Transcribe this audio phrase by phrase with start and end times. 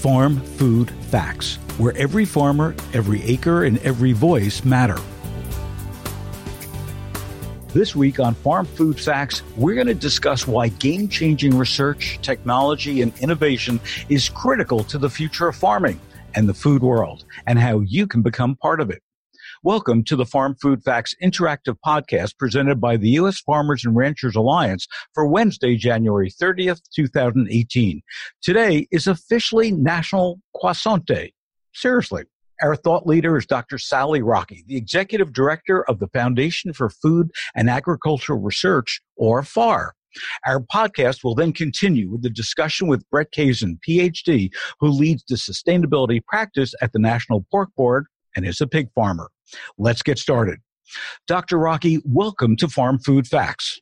[0.00, 4.96] Farm Food Facts, where every farmer, every acre, and every voice matter.
[7.74, 13.02] This week on Farm Food Facts, we're going to discuss why game changing research, technology,
[13.02, 13.78] and innovation
[14.08, 16.00] is critical to the future of farming
[16.34, 19.02] and the food world, and how you can become part of it.
[19.62, 23.40] Welcome to the Farm Food Facts interactive podcast presented by the U.S.
[23.40, 28.00] Farmers and Ranchers Alliance for Wednesday, January 30th, 2018.
[28.40, 31.34] Today is officially National Croissant Day.
[31.74, 32.24] Seriously.
[32.62, 33.76] Our thought leader is Dr.
[33.76, 39.92] Sally Rockey, the Executive Director of the Foundation for Food and Agricultural Research, or FAR.
[40.46, 44.48] Our podcast will then continue with the discussion with Brett Kaysen, PhD,
[44.80, 49.30] who leads the sustainability practice at the National Pork Board and is a pig farmer.
[49.78, 50.58] Let's get started.
[51.26, 51.58] Dr.
[51.58, 53.80] Rockey, welcome to Farm Food Facts.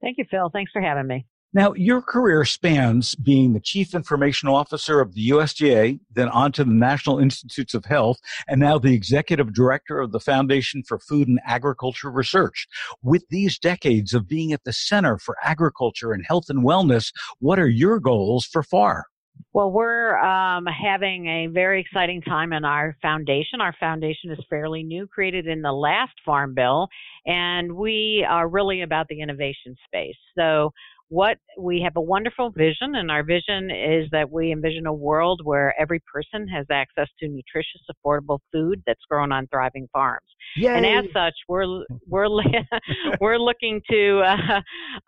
[0.00, 0.50] Thank you, Phil.
[0.50, 1.26] Thanks for having me.
[1.52, 6.62] Now, your career spans being the Chief Information Officer of the USDA, then on to
[6.62, 11.26] the National Institutes of Health, and now the Executive Director of the Foundation for Food
[11.26, 12.68] and Agriculture Research.
[13.02, 17.58] With these decades of being at the center for agriculture and health and wellness, what
[17.58, 19.06] are your goals for FAR?
[19.52, 23.60] Well, we're um, having a very exciting time in our foundation.
[23.60, 26.86] Our foundation is fairly new, created in the last Farm Bill,
[27.26, 30.16] and we are really about the innovation space.
[30.38, 30.70] So
[31.08, 35.40] what we have a wonderful vision, and our vision is that we envision a world
[35.42, 40.22] where every person has access to nutritious, affordable food that's grown on thriving farms.
[40.56, 40.68] Yay.
[40.68, 42.28] And as such, we're we're
[43.20, 44.60] we're looking to uh,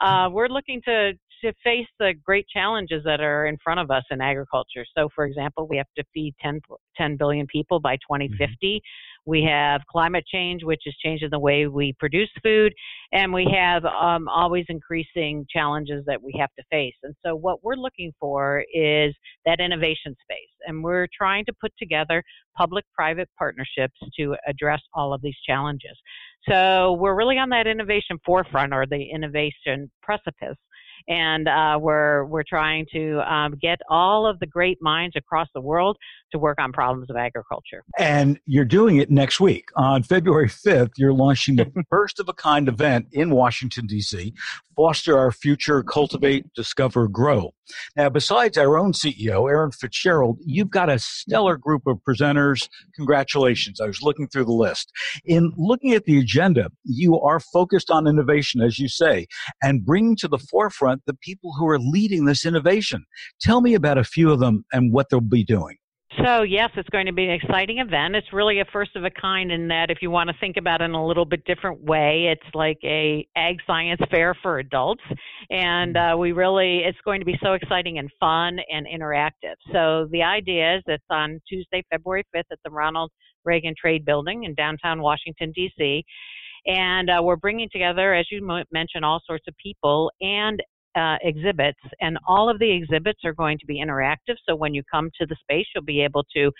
[0.04, 4.04] uh, we're looking to to face the great challenges that are in front of us
[4.10, 4.84] in agriculture.
[4.96, 6.60] So, for example, we have to feed 10,
[6.96, 8.48] 10 billion people by 2050.
[8.62, 9.30] Mm-hmm.
[9.30, 12.72] We have climate change, which is changing the way we produce food,
[13.12, 16.94] and we have um, always increasing challenges that we have to face.
[17.02, 19.14] And so, what we're looking for is
[19.46, 22.22] that innovation space, and we're trying to put together
[22.56, 25.96] public-private partnerships to address all of these challenges.
[26.48, 30.56] So, we're really on that innovation forefront or the innovation precipice
[31.08, 35.60] and uh, we're we're trying to um, get all of the great minds across the
[35.60, 35.96] world
[36.32, 37.84] to work on problems of agriculture.
[37.98, 40.92] And you're doing it next week on February 5th.
[40.96, 44.34] You're launching the first of a kind event in Washington D.C.
[44.76, 47.54] Foster Our Future, Cultivate, Discover, Grow.
[47.96, 52.68] Now, besides our own CEO, Erin Fitzgerald, you've got a stellar group of presenters.
[52.96, 53.80] Congratulations.
[53.80, 54.92] I was looking through the list.
[55.24, 59.26] In looking at the agenda, you are focused on innovation, as you say,
[59.62, 63.04] and bringing to the forefront the people who are leading this innovation.
[63.40, 65.76] Tell me about a few of them and what they'll be doing.
[66.18, 68.14] So, yes, it's going to be an exciting event.
[68.14, 70.82] It's really a first of a kind in that if you want to think about
[70.82, 75.02] it in a little bit different way, it's like a ag science fair for adults.
[75.50, 79.54] And uh, we really, it's going to be so exciting and fun and interactive.
[79.72, 83.10] So, the idea is it's on Tuesday, February 5th at the Ronald
[83.44, 86.04] Reagan Trade Building in downtown Washington, D.C.
[86.66, 90.62] And uh, we're bringing together, as you mentioned, all sorts of people and
[90.94, 94.36] uh, exhibits, and all of the exhibits are going to be interactive.
[94.48, 96.50] So when you come to the space, you'll be able to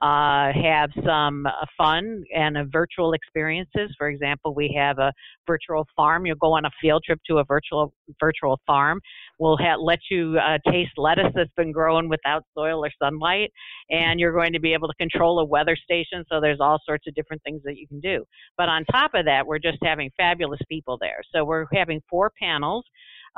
[0.00, 3.90] uh, have some uh, fun and virtual experiences.
[3.98, 5.12] For example, we have a
[5.46, 6.24] virtual farm.
[6.24, 9.00] You'll go on a field trip to a virtual virtual farm.
[9.40, 13.50] We'll ha- let you uh, taste lettuce that's been grown without soil or sunlight,
[13.90, 16.24] and you're going to be able to control a weather station.
[16.30, 18.24] So there's all sorts of different things that you can do.
[18.56, 21.22] But on top of that, we're just having fabulous people there.
[21.34, 22.84] So we're having four panels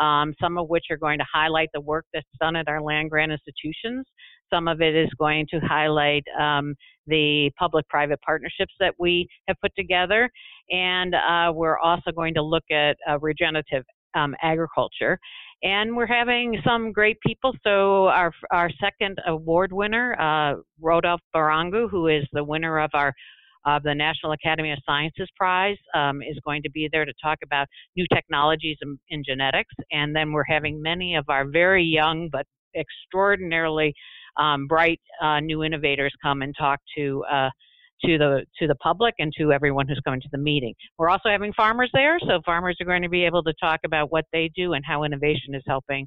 [0.00, 3.10] um, some of which are going to highlight the work that's done at our land
[3.10, 4.06] grant institutions.
[4.52, 6.74] Some of it is going to highlight um,
[7.06, 10.28] the public private partnerships that we have put together.
[10.70, 13.84] And uh, we're also going to look at uh, regenerative
[14.14, 15.18] um, agriculture.
[15.62, 17.52] And we're having some great people.
[17.64, 23.12] So, our, our second award winner, uh, Rodolphe Barrangou, who is the winner of our
[23.64, 27.38] of the National Academy of Sciences Prize um, is going to be there to talk
[27.44, 27.66] about
[27.96, 29.74] new technologies in, in genetics.
[29.92, 33.94] And then we're having many of our very young but extraordinarily
[34.38, 37.50] um, bright uh, new innovators come and talk to uh,
[38.04, 40.74] to the to the public and to everyone who's coming to the meeting.
[40.98, 44.10] We're also having farmers there, so farmers are going to be able to talk about
[44.10, 46.06] what they do and how innovation is helping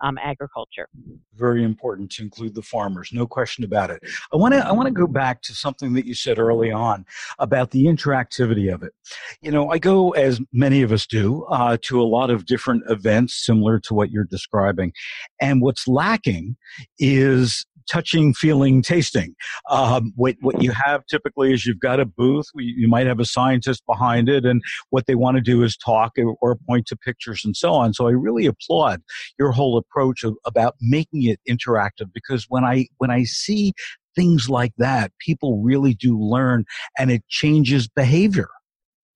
[0.00, 0.88] um, agriculture.
[1.34, 4.02] Very important to include the farmers, no question about it.
[4.32, 7.04] I want to I want to go back to something that you said early on
[7.38, 8.92] about the interactivity of it.
[9.40, 12.84] You know, I go as many of us do uh, to a lot of different
[12.88, 14.92] events similar to what you're describing,
[15.40, 16.56] and what's lacking
[16.98, 19.34] is touching, feeling, tasting.
[19.70, 23.24] Um, what, what you have typically is you've got a booth, you might have a
[23.24, 27.42] scientist behind it, and what they want to do is talk or point to pictures
[27.44, 27.94] and so on.
[27.94, 29.02] So I really applaud
[29.38, 33.72] your whole approach of, about making it interactive because when I when I see
[34.14, 36.64] things like that, people really do learn
[36.98, 38.48] and it changes behavior.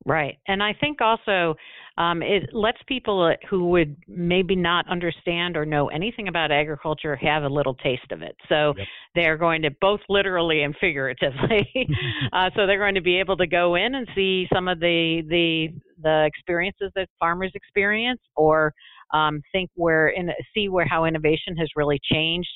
[0.08, 0.38] Right.
[0.48, 1.54] And I think also
[1.98, 7.42] um, it lets people who would maybe not understand or know anything about agriculture have
[7.42, 8.34] a little taste of it.
[8.48, 8.86] So yep.
[9.14, 11.68] they're going to both literally and figuratively.
[12.32, 15.22] uh, so they're going to be able to go in and see some of the
[15.28, 15.68] the
[16.02, 18.72] the experiences that farmers experience, or
[19.12, 22.48] um, think where in see where how innovation has really changed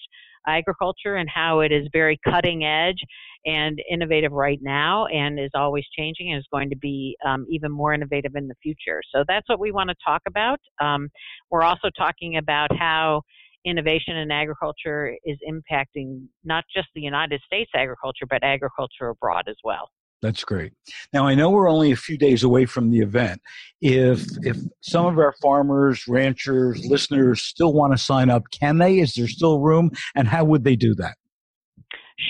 [0.47, 2.99] agriculture and how it is very cutting edge
[3.45, 7.71] and innovative right now and is always changing and is going to be um, even
[7.71, 9.01] more innovative in the future.
[9.15, 10.59] So that's what we want to talk about.
[10.81, 11.09] Um,
[11.51, 13.23] we're also talking about how
[13.65, 19.57] innovation in agriculture is impacting not just the United States agriculture, but agriculture abroad as
[19.63, 19.89] well.
[20.21, 20.73] That's great.
[21.13, 23.41] Now I know we're only a few days away from the event.
[23.81, 29.01] If if some of our farmers, ranchers, listeners still want to sign up, can they?
[29.01, 29.91] Is there still room?
[30.15, 31.17] And how would they do that?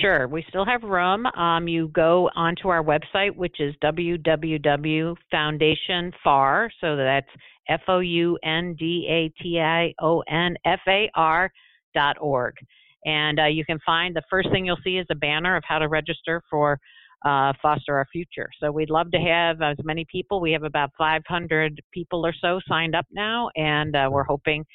[0.01, 1.25] Sure, we still have room.
[1.25, 6.69] Um, you go onto our website, which is www.foundationfar.
[6.81, 7.27] So that's
[7.69, 11.51] F O U N D A T I O N F A R
[11.93, 12.55] dot org,
[13.05, 15.77] and uh, you can find the first thing you'll see is a banner of how
[15.79, 16.79] to register for
[17.25, 18.49] uh, foster our future.
[18.59, 20.41] So we'd love to have as many people.
[20.41, 24.65] We have about 500 people or so signed up now, and uh, we're hoping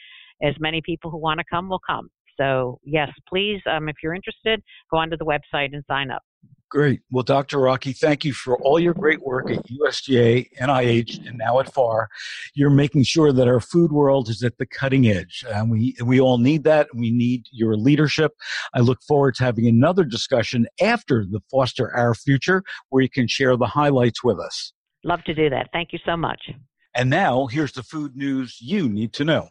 [0.42, 2.08] as many people who want to come will come.
[2.38, 6.22] So yes, please, um, if you're interested, go onto the website and sign up.
[6.70, 7.00] Great.
[7.10, 7.58] Well, Dr.
[7.58, 12.10] Rockey, thank you for all your great work at USDA, NIH, and now at FAR.
[12.54, 15.46] You're making sure that our food world is at the cutting edge.
[15.48, 16.88] And we, we all need that.
[16.94, 18.32] We need your leadership.
[18.74, 23.28] I look forward to having another discussion after the Foster Our Future where you can
[23.28, 24.74] share the highlights with us.
[25.04, 25.70] Love to do that.
[25.72, 26.50] Thank you so much.
[26.94, 29.48] And now, here's the food news you need to know.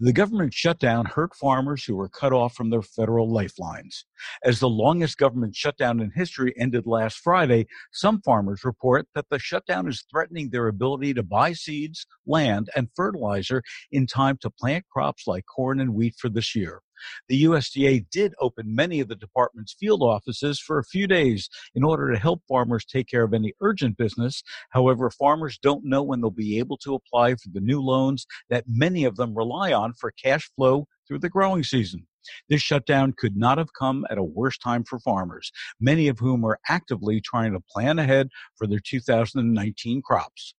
[0.00, 4.04] The government shutdown hurt farmers who were cut off from their federal lifelines.
[4.44, 9.38] As the longest government shutdown in history ended last Friday, some farmers report that the
[9.38, 14.84] shutdown is threatening their ability to buy seeds, land, and fertilizer in time to plant
[14.88, 16.82] crops like corn and wheat for this year.
[17.28, 21.84] The USDA did open many of the department's field offices for a few days in
[21.84, 24.42] order to help farmers take care of any urgent business.
[24.70, 28.64] However, farmers don't know when they'll be able to apply for the new loans that
[28.66, 32.06] many of them rely on for cash flow through the growing season.
[32.48, 35.50] This shutdown could not have come at a worse time for farmers,
[35.80, 40.54] many of whom are actively trying to plan ahead for their 2019 crops.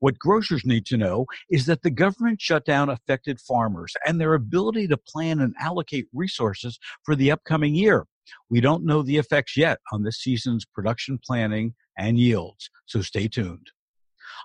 [0.00, 4.88] What grocers need to know is that the government shutdown affected farmers and their ability
[4.88, 8.06] to plan and allocate resources for the upcoming year.
[8.50, 13.28] We don't know the effects yet on this season's production planning and yields, so stay
[13.28, 13.70] tuned.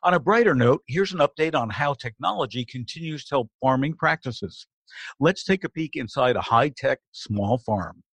[0.04, 4.66] On a brighter note, here's an update on how technology continues to help farming practices.
[5.19, 8.04] Let's take a peek inside a high tech small farm.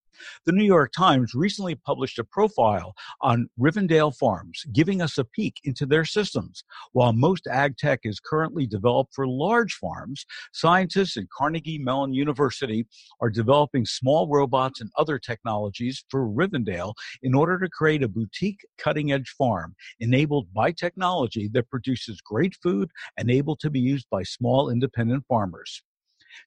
[0.47, 5.57] The New York Times recently published a profile on Rivendale Farms, giving us a peek
[5.65, 6.65] into their systems.
[6.93, 12.87] While most ag tech is currently developed for large farms, scientists at Carnegie Mellon University
[13.21, 18.65] are developing small robots and other technologies for Rivendale in order to create a boutique
[18.79, 24.07] cutting edge farm enabled by technology that produces great food and able to be used
[24.11, 25.83] by small independent farmers.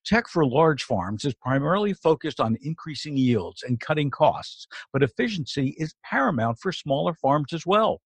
[0.06, 5.75] Tech for large farms is primarily focused on increasing yields and cutting costs, but efficiency
[5.78, 8.02] is paramount for smaller farms as well.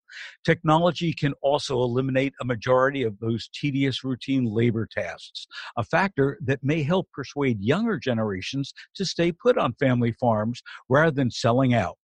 [0.45, 6.63] Technology can also eliminate a majority of those tedious routine labor tasks, a factor that
[6.63, 11.97] may help persuade younger generations to stay put on family farms rather than selling out.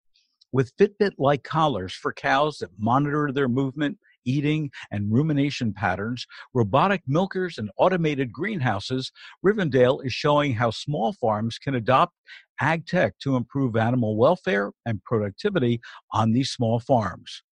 [0.53, 7.01] With Fitbit like collars for cows that monitor their movement, eating, and rumination patterns, robotic
[7.07, 9.11] milkers, and automated greenhouses,
[9.45, 12.13] Rivendale is showing how small farms can adopt
[12.59, 17.43] ag tech to improve animal welfare and productivity on these small farms.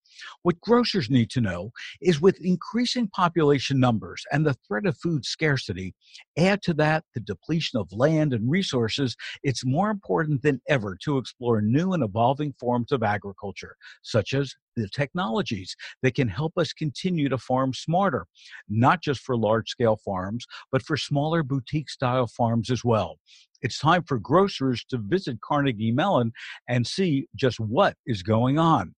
[0.44, 1.72] What grocers need to know
[2.02, 5.94] is with increasing population numbers and the threat of food scarcity,
[6.38, 11.18] add to that the depletion of land and resources, it's more important than ever to
[11.18, 16.74] explore new and evolving forms of agriculture, such as the technologies that can help us
[16.74, 18.26] continue to farm smarter,
[18.70, 23.18] not just for large scale farms, but for smaller boutique style farms as well.
[23.62, 26.32] It's time for grocers to visit Carnegie Mellon
[26.68, 28.96] and see just what is going on.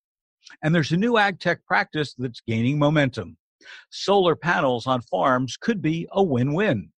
[0.64, 3.38] And there's a new ag tech practice that's gaining momentum.
[3.90, 6.92] Solar panels on farms could be a win win.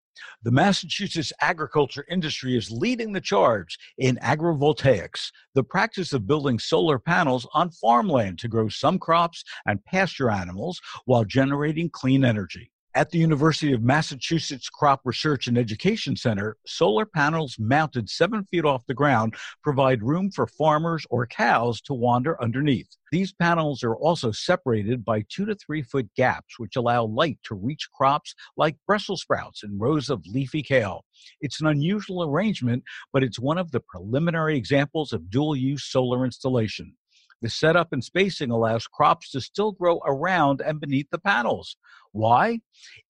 [0.43, 6.99] The Massachusetts agriculture industry is leading the charge in agrivoltaics, the practice of building solar
[6.99, 12.71] panels on farmland to grow some crops and pasture animals while generating clean energy.
[12.95, 18.65] At the University of Massachusetts Crop Research and Education Center, solar panels mounted seven feet
[18.65, 19.33] off the ground
[19.63, 22.95] provide room for farmers or cows to wander underneath.
[23.11, 27.55] These panels are also separated by two to three foot gaps, which allow light to
[27.55, 31.03] reach crops like Brussels sprouts and rows of leafy kale.
[31.41, 36.25] It's an unusual arrangement, but it's one of the preliminary examples of dual use solar
[36.25, 36.93] installation.
[37.43, 41.75] The setup and spacing allows crops to still grow around and beneath the panels.
[42.13, 42.59] Why?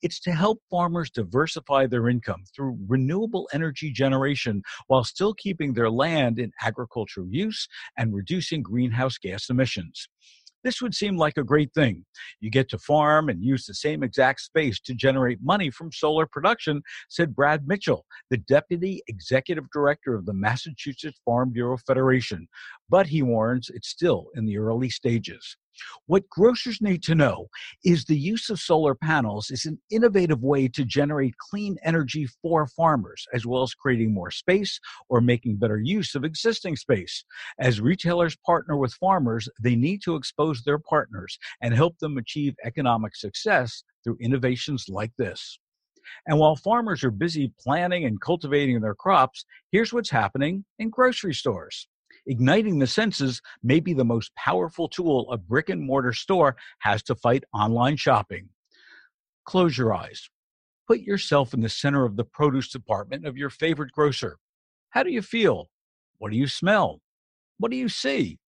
[0.02, 5.90] It's to help farmers diversify their income through renewable energy generation while still keeping their
[5.90, 7.68] land in agricultural use
[7.98, 10.08] and reducing greenhouse gas emissions.
[10.64, 12.06] This would seem like a great thing.
[12.40, 16.26] You get to farm and use the same exact space to generate money from solar
[16.26, 22.48] production, said Brad Mitchell, the Deputy Executive Director of the Massachusetts Farm Bureau Federation.
[22.88, 25.58] But he warns it's still in the early stages.
[26.06, 27.48] What grocers need to know
[27.84, 32.68] is the use of solar panels is an innovative way to generate clean energy for
[32.68, 37.26] farmers, as well as creating more space or making better use of existing space.
[37.60, 42.56] As retailers partner with farmers, they need to expose their partners and help them achieve
[42.64, 45.60] economic success through innovations like this.
[46.28, 51.34] And while farmers are busy planting and cultivating their crops, here's what's happening in grocery
[51.34, 51.88] stores.
[52.26, 57.04] Igniting the senses may be the most powerful tool a brick and mortar store has
[57.04, 58.50] to fight online shopping.
[59.46, 60.30] Close your eyes.
[60.88, 64.38] Put yourself in the center of the produce department of your favorite grocer.
[64.92, 65.70] How do you feel?
[66.18, 67.02] What do you smell?
[67.58, 68.40] What do you see?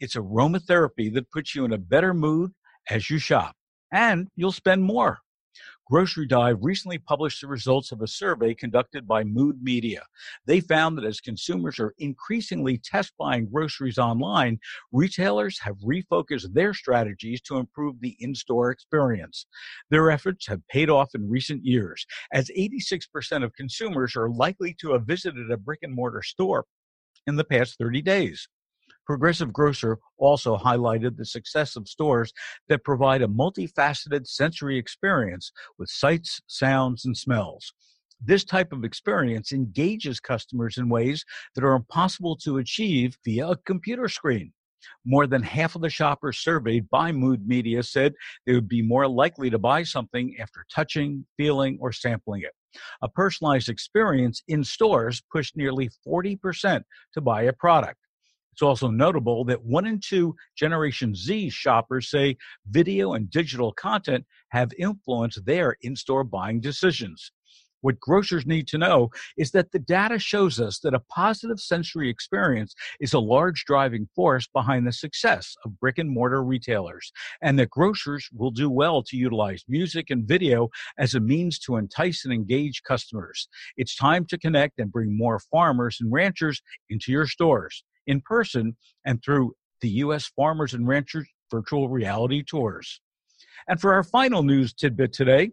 [0.00, 2.52] It's aromatherapy that puts you in a better mood
[2.88, 3.56] as you shop,
[3.92, 5.18] and you'll spend more.
[5.90, 10.02] Grocery Dive recently published the results of a survey conducted by Mood Media.
[10.44, 14.58] They found that as consumers are increasingly test buying groceries online,
[14.92, 19.46] retailers have refocused their strategies to improve the in store experience.
[19.90, 22.04] Their efforts have paid off in recent years,
[22.34, 26.66] as 86% of consumers are likely to have visited a brick and mortar store
[27.26, 28.46] in the past 30 days.
[29.08, 32.30] Progressive Grocer also highlighted the success of stores
[32.68, 37.72] that provide a multifaceted sensory experience with sights, sounds, and smells.
[38.20, 41.24] This type of experience engages customers in ways
[41.54, 44.52] that are impossible to achieve via a computer screen.
[45.06, 48.12] More than half of the shoppers surveyed by Mood Media said
[48.44, 52.52] they would be more likely to buy something after touching, feeling, or sampling it.
[53.00, 56.82] A personalized experience in stores pushed nearly 40%
[57.14, 57.98] to buy a product.
[58.58, 62.36] It's also notable that one in two Generation Z shoppers say
[62.68, 67.30] video and digital content have influenced their in store buying decisions.
[67.82, 72.10] What grocers need to know is that the data shows us that a positive sensory
[72.10, 77.60] experience is a large driving force behind the success of brick and mortar retailers, and
[77.60, 82.24] that grocers will do well to utilize music and video as a means to entice
[82.24, 83.46] and engage customers.
[83.76, 86.60] It's time to connect and bring more farmers and ranchers
[86.90, 90.26] into your stores in person and through the U.S.
[90.34, 93.00] Farmers and Ranchers virtual reality tours.
[93.68, 95.50] And for our final news tidbit today,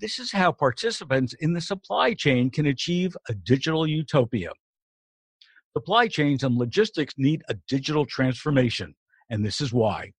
[0.00, 4.50] this is how participants in the supply chain can achieve a digital utopia.
[5.76, 8.94] Supply chains and logistics need a digital transformation,
[9.30, 10.12] and this is why.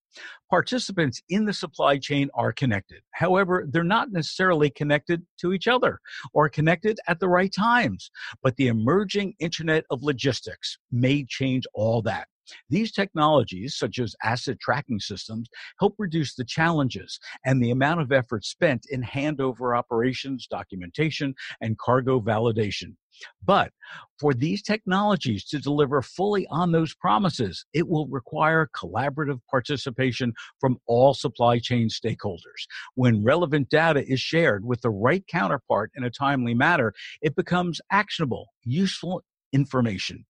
[0.50, 3.02] Participants in the supply chain are connected.
[3.12, 6.00] However, they're not necessarily connected to each other
[6.34, 8.10] or connected at the right times.
[8.42, 12.28] But the emerging Internet of Logistics may change all that.
[12.70, 18.12] These technologies, such as asset tracking systems, help reduce the challenges and the amount of
[18.12, 22.96] effort spent in handover operations, documentation, and cargo validation.
[23.44, 23.72] But
[24.20, 30.78] for these technologies to deliver fully on those promises, it will require collaborative participation from
[30.88, 32.68] all supply chain stakeholders.
[32.96, 37.82] When relevant data is shared with the right counterpart in a timely manner, it becomes
[37.92, 40.26] actionable, useful, information.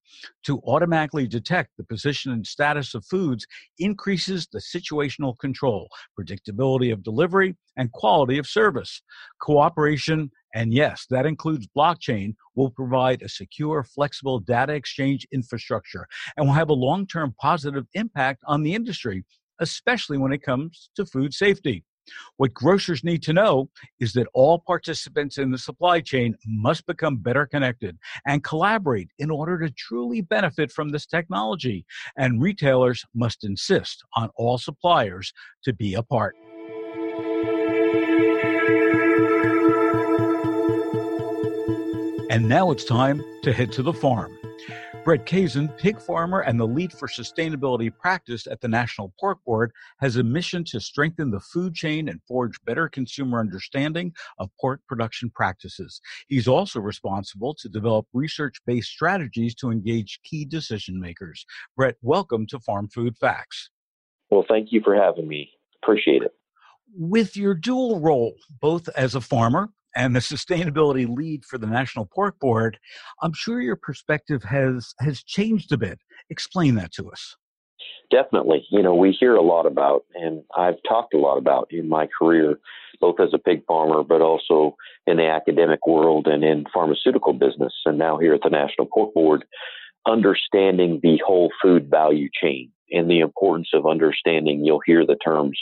[0.45, 3.45] To automatically detect the position and status of foods
[3.77, 9.01] increases the situational control, predictability of delivery, and quality of service.
[9.41, 16.47] Cooperation, and yes, that includes blockchain, will provide a secure, flexible data exchange infrastructure and
[16.47, 19.23] will have a long term positive impact on the industry,
[19.59, 21.83] especially when it comes to food safety.
[22.37, 27.17] What grocers need to know is that all participants in the supply chain must become
[27.17, 31.85] better connected and collaborate in order to truly benefit from this technology.
[32.17, 36.35] And retailers must insist on all suppliers to be a part.
[42.31, 44.38] And now it's time to head to the farm.
[45.09, 49.71] Brett Kaysen, pig farmer and the lead for sustainability practice at the National Pork Board,
[49.99, 54.81] has a mission to strengthen the food chain and forge better consumer understanding of pork
[54.87, 55.99] production practices.
[56.27, 61.43] He's also responsible to develop research based strategies to engage key decision makers.
[61.75, 63.71] Brett, welcome to Farm Food Facts.
[64.29, 65.49] Well, thank you for having me.
[65.81, 66.35] Appreciate it.
[66.95, 72.05] With your dual role, both as a farmer and the sustainability lead for the National
[72.05, 72.79] Pork Board,
[73.21, 75.99] I'm sure your perspective has has changed a bit.
[76.29, 77.35] Explain that to us.
[78.09, 78.65] Definitely.
[78.71, 82.07] You know, we hear a lot about, and I've talked a lot about in my
[82.17, 82.59] career,
[82.99, 84.75] both as a pig farmer, but also
[85.05, 89.13] in the academic world and in pharmaceutical business, and now here at the National Pork
[89.13, 89.45] Board,
[90.07, 94.65] understanding the whole food value chain and the importance of understanding.
[94.65, 95.59] You'll hear the terms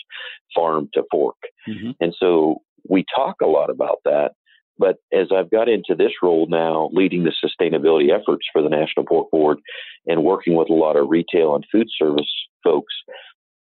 [0.56, 1.36] farm to fork.
[1.68, 1.92] Mm-hmm.
[2.00, 4.32] And so we talk a lot about that.
[4.80, 9.06] But as I've got into this role now, leading the sustainability efforts for the National
[9.06, 9.58] Pork Board
[10.06, 12.32] and working with a lot of retail and food service
[12.64, 12.94] folks,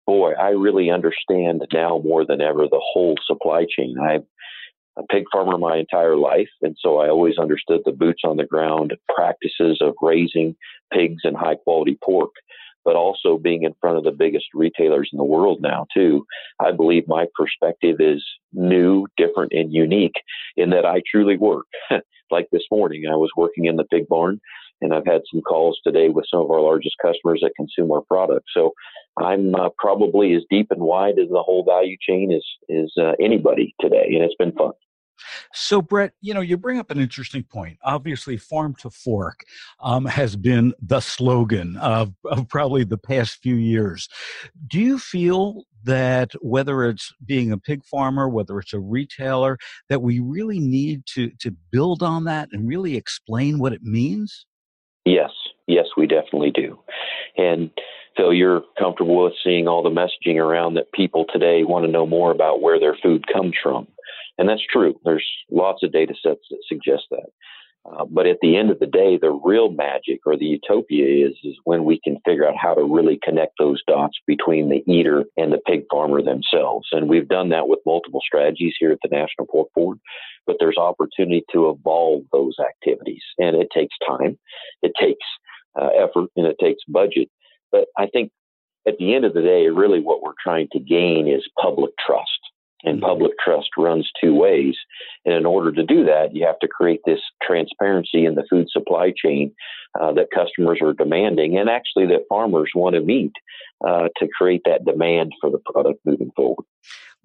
[0.08, 3.96] boy, I really understand now more than ever the whole supply chain.
[4.02, 4.24] I've
[4.98, 8.46] a pig farmer my entire life, and so I always understood the boots on the
[8.46, 10.56] ground practices of raising
[10.92, 12.30] pigs and high quality pork
[12.86, 16.26] but also being in front of the biggest retailers in the world now too.
[16.60, 18.24] I believe my perspective is
[18.54, 20.16] new, different, and unique
[20.58, 21.66] in that I truly work.
[22.32, 24.40] like this morning, I was working in the pig barn,
[24.82, 28.02] and I've had some calls today with some of our largest customers that consume our
[28.02, 28.52] products.
[28.54, 28.72] So
[29.18, 33.14] I'm uh, probably as deep and wide as the whole value chain as is uh,
[33.20, 34.74] anybody today, and it's been fun.
[35.54, 37.78] So, Brett, you know, you bring up an interesting point.
[37.84, 39.44] Obviously, farm to fork
[39.82, 44.10] um, has been the slogan of, of probably the past few years.
[44.68, 49.58] Do you feel that whether it's being a pig farmer, whether it's a retailer,
[49.90, 54.46] that we really need to, to build on that and really explain what it means?
[55.06, 55.32] Yes,
[55.68, 56.80] yes, we definitely do.
[57.38, 57.70] And
[58.18, 62.06] so you're comfortable with seeing all the messaging around that people today want to know
[62.06, 63.88] more about where their food comes from.
[64.38, 65.00] And that's true.
[65.04, 67.30] There's lots of data sets that suggest that.
[67.86, 71.34] Uh, but at the end of the day, the real magic or the utopia is
[71.44, 75.26] is when we can figure out how to really connect those dots between the eater
[75.36, 76.88] and the pig farmer themselves.
[76.94, 80.00] And we've done that with multiple strategies here at the National Pork Board.
[80.48, 84.38] But there's opportunity to evolve those activities, and it takes time,
[84.82, 85.26] it takes
[85.80, 87.30] uh, effort, and it takes budget.
[87.72, 88.32] But I think
[88.88, 92.30] at the end of the day, really what we're trying to gain is public trust
[92.84, 94.76] and public trust runs two ways.
[95.26, 98.68] And in order to do that, you have to create this transparency in the food
[98.70, 99.54] supply chain
[100.00, 103.34] uh, that customers are demanding and actually that farmers want to meet
[103.86, 106.66] uh, to create that demand for the product moving forward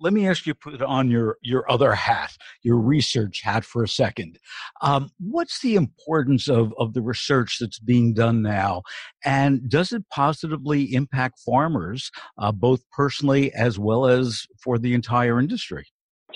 [0.00, 3.88] let me ask you put on your your other hat your research hat for a
[3.88, 4.38] second.
[4.82, 8.82] Um, what's the importance of of the research that's being done now?
[9.24, 15.38] And does it positively impact farmers uh, both personally as well as for the entire
[15.38, 15.86] industry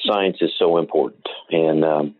[0.04, 2.14] science is so important and um,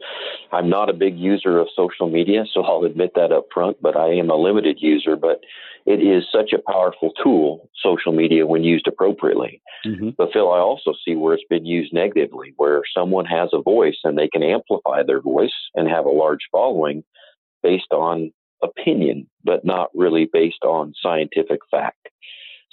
[0.52, 3.96] i'm not a big user of social media so i'll admit that up front but
[3.96, 5.40] i am a limited user but
[5.84, 9.60] it is such a powerful tool, social media, when used appropriately.
[9.84, 10.10] Mm-hmm.
[10.16, 13.98] But Phil, I also see where it's been used negatively, where someone has a voice
[14.04, 17.02] and they can amplify their voice and have a large following
[17.62, 22.08] based on opinion, but not really based on scientific fact.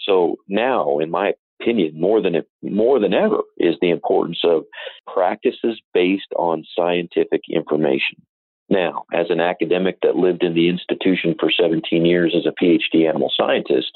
[0.05, 4.63] So now, in my opinion, more than more than ever, is the importance of
[5.11, 8.21] practices based on scientific information.
[8.69, 13.07] Now, as an academic that lived in the institution for 17 years as a PhD
[13.07, 13.91] animal scientist,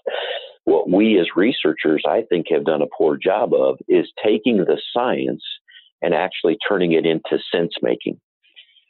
[0.65, 4.81] what we as researchers, I think, have done a poor job of is taking the
[4.91, 5.43] science
[6.01, 8.19] and actually turning it into sense making.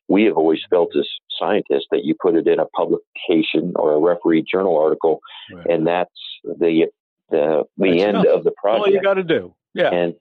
[0.08, 1.08] We have always felt as
[1.40, 5.20] scientists that you put it in a publication or a referee journal article,
[5.54, 5.66] right.
[5.68, 6.12] and that's
[6.46, 6.88] the
[7.34, 8.38] the the that's end enough.
[8.38, 8.88] of the project.
[8.88, 9.90] All you got to do, yeah.
[9.90, 10.16] And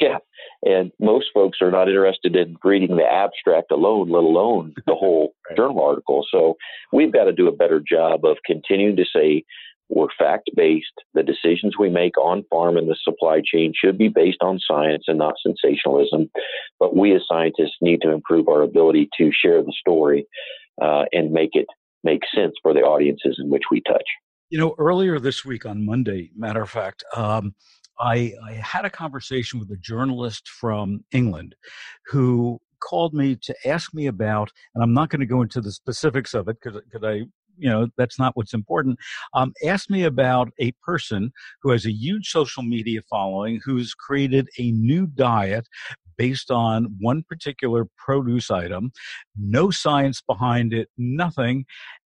[0.00, 0.18] yeah.
[0.62, 5.34] And most folks are not interested in reading the abstract alone, let alone the whole
[5.48, 5.56] right.
[5.56, 6.26] journal article.
[6.30, 6.56] So
[6.92, 9.44] we've got to do a better job of continuing to say
[9.88, 10.92] we're fact based.
[11.14, 15.04] The decisions we make on farm and the supply chain should be based on science
[15.06, 16.30] and not sensationalism.
[16.80, 20.26] But we as scientists need to improve our ability to share the story
[20.82, 21.66] uh, and make it
[22.02, 24.06] make sense for the audiences in which we touch.
[24.48, 27.54] You know, earlier this week on Monday, matter of fact, um,
[27.98, 31.56] I, I had a conversation with a journalist from England
[32.06, 35.72] who called me to ask me about, and I'm not going to go into the
[35.72, 37.24] specifics of it because I,
[37.58, 38.98] you know, that's not what's important.
[39.34, 41.32] Um, asked me about a person
[41.62, 45.66] who has a huge social media following who's created a new diet
[46.16, 48.92] based on one particular produce item,
[49.38, 51.64] no science behind it, nothing.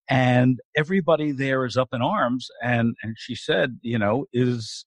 [0.09, 2.49] And everybody there is up in arms.
[2.61, 4.85] And, and she said, you know, is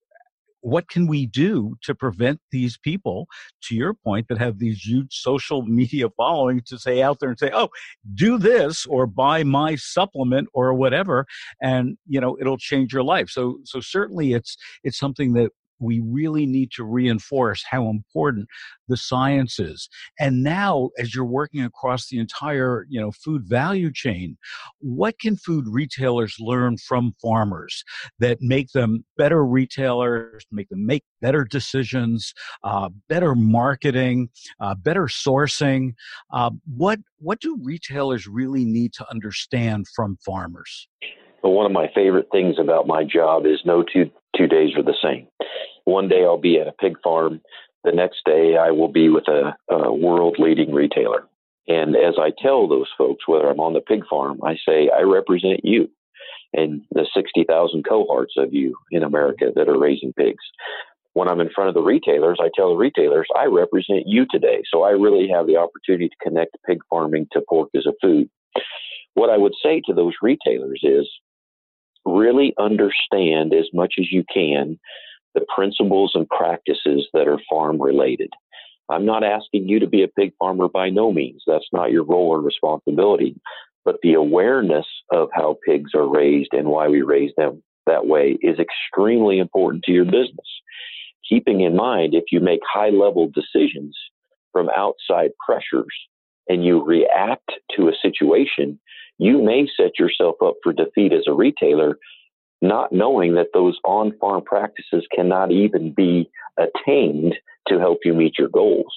[0.64, 3.26] what can we do to prevent these people,
[3.62, 7.38] to your point, that have these huge social media following to say out there and
[7.38, 7.68] say, oh,
[8.14, 11.26] do this or buy my supplement or whatever,
[11.60, 13.28] and you know it'll change your life.
[13.28, 15.50] So so certainly it's it's something that
[15.84, 18.48] we really need to reinforce how important
[18.88, 19.88] the science is.
[20.18, 24.36] And now, as you're working across the entire, you know, food value chain,
[24.80, 27.84] what can food retailers learn from farmers
[28.18, 34.28] that make them better retailers, make them make better decisions, uh, better marketing,
[34.60, 35.94] uh, better sourcing?
[36.32, 40.88] Uh, what what do retailers really need to understand from farmers?
[41.42, 44.82] But one of my favorite things about my job is no two two days are
[44.82, 45.26] the same.
[45.84, 47.40] One day I'll be at a pig farm.
[47.84, 51.26] The next day I will be with a, a world leading retailer.
[51.66, 55.02] And as I tell those folks, whether I'm on the pig farm, I say, I
[55.02, 55.88] represent you
[56.52, 60.44] and the 60,000 cohorts of you in America that are raising pigs.
[61.12, 64.62] When I'm in front of the retailers, I tell the retailers, I represent you today.
[64.70, 68.28] So I really have the opportunity to connect pig farming to pork as a food.
[69.14, 71.08] What I would say to those retailers is
[72.04, 74.78] really understand as much as you can
[75.34, 78.30] the principles and practices that are farm related.
[78.90, 81.42] I'm not asking you to be a pig farmer by no means.
[81.46, 83.36] That's not your role or responsibility.
[83.84, 88.38] But the awareness of how pigs are raised and why we raise them that way
[88.40, 90.46] is extremely important to your business.
[91.28, 93.96] Keeping in mind, if you make high level decisions
[94.52, 95.94] from outside pressures
[96.48, 98.78] and you react to a situation,
[99.18, 101.98] you may set yourself up for defeat as a retailer,
[102.68, 107.34] not knowing that those on farm practices cannot even be attained
[107.68, 108.92] to help you meet your goals.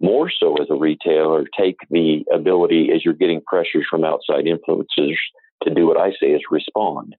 [0.00, 5.18] More so as a retailer, take the ability as you're getting pressures from outside influences
[5.64, 7.14] to do what I say is respond.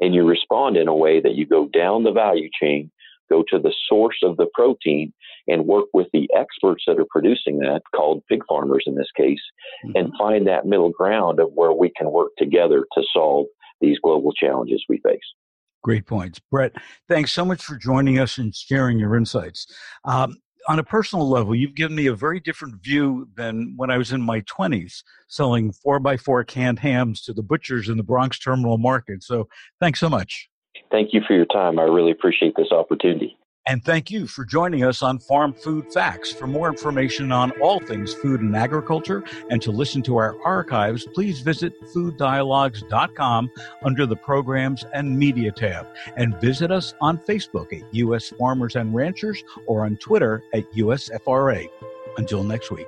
[0.00, 2.90] And you respond in a way that you go down the value chain
[3.30, 5.12] go to the source of the protein
[5.48, 9.40] and work with the experts that are producing that, called pig farmers in this case,
[9.84, 9.96] mm-hmm.
[9.96, 13.46] and find that middle ground of where we can work together to solve
[13.80, 15.20] these global challenges we face.
[15.82, 16.40] Great points.
[16.50, 16.72] Brett,
[17.08, 19.66] thanks so much for joining us and sharing your insights.
[20.04, 20.36] Um,
[20.68, 24.12] on a personal level, you've given me a very different view than when I was
[24.12, 29.22] in my 20s selling 4x4 canned hams to the butchers in the Bronx Terminal Market.
[29.22, 29.48] So
[29.80, 30.48] thanks so much.
[30.90, 31.78] Thank you for your time.
[31.78, 33.36] I really appreciate this opportunity.
[33.68, 36.32] And thank you for joining us on Farm Food Facts.
[36.32, 41.04] For more information on all things food and agriculture and to listen to our archives,
[41.14, 43.50] please visit fooddialogues.com
[43.84, 45.88] under the Programs and Media tab.
[46.16, 48.28] And visit us on Facebook at U.S.
[48.38, 51.66] Farmers and Ranchers or on Twitter at USFRA.
[52.18, 52.86] Until next week.